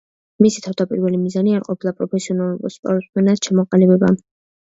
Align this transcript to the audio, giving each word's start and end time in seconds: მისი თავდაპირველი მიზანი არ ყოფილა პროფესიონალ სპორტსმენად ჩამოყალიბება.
მისი 0.43 0.61
თავდაპირველი 0.67 1.19
მიზანი 1.25 1.53
არ 1.57 1.65
ყოფილა 1.67 1.93
პროფესიონალ 1.99 2.57
სპორტსმენად 2.77 3.43
ჩამოყალიბება. 3.49 4.13